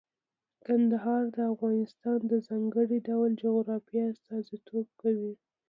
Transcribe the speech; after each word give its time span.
کندهار 0.65 1.23
د 1.35 1.37
افغانستان 1.53 2.19
د 2.31 2.33
ځانګړي 2.47 2.97
ډول 3.09 3.31
جغرافیه 3.43 4.03
استازیتوب 4.13 4.87
کوي. 5.01 5.33